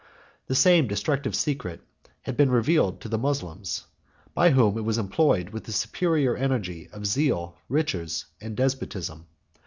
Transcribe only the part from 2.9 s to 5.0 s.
to the Moslems; by whom it was